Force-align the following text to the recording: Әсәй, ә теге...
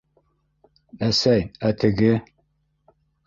Әсәй, 1.07 1.45
ә 1.71 1.73
теге... 1.83 2.09